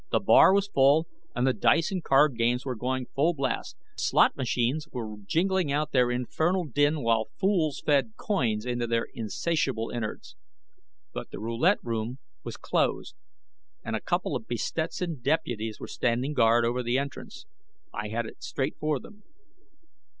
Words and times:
The 0.09 0.19
bar 0.19 0.51
was 0.51 0.67
full, 0.67 1.05
and 1.35 1.45
the 1.45 1.53
dice 1.53 1.91
and 1.91 2.03
card 2.03 2.35
games 2.35 2.65
were 2.65 2.73
going 2.75 3.05
full 3.05 3.35
blast. 3.35 3.77
The 3.97 4.01
slot 4.01 4.35
machines 4.35 4.87
were 4.91 5.17
jingling 5.27 5.71
out 5.71 5.91
their 5.91 6.09
infernal 6.09 6.65
din 6.65 7.03
while 7.03 7.27
fools 7.39 7.83
fed 7.85 8.13
coins 8.17 8.65
into 8.65 8.87
their 8.87 9.09
insatiable 9.13 9.91
innards. 9.91 10.35
But 11.13 11.29
the 11.29 11.39
roulette 11.39 11.83
room 11.83 12.17
was 12.43 12.57
closed, 12.57 13.13
and 13.85 13.95
a 13.95 14.01
couple 14.01 14.35
of 14.35 14.47
be 14.47 14.57
Stetsoned 14.57 15.21
deputies 15.21 15.79
were 15.79 15.87
standing 15.87 16.33
guard 16.33 16.65
over 16.65 16.81
the 16.81 16.97
entrance. 16.97 17.45
I 17.93 18.07
headed 18.07 18.41
straight 18.41 18.77
for 18.79 18.99
them. 18.99 19.21